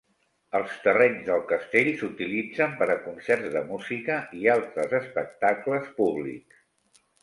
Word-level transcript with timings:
Els 0.59 0.77
terrenys 0.85 1.21
del 1.27 1.43
castell 1.51 1.91
s'utilitzen 1.99 2.75
per 2.81 2.89
a 2.95 2.97
concerts 3.05 3.55
de 3.59 3.63
música 3.71 4.19
i 4.43 4.53
altres 4.59 5.01
espectacles 5.05 5.97
públics. 6.03 6.65